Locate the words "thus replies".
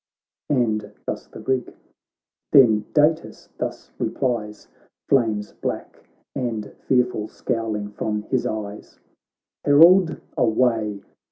3.59-4.67